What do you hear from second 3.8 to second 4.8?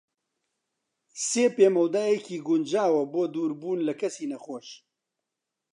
لە کەسی نەخۆش.